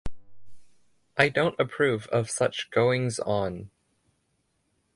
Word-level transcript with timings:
I 1.15 1.29
don’t 1.29 1.59
approve 1.59 2.07
of 2.07 2.27
such 2.27 2.71
goings-on. 2.71 3.69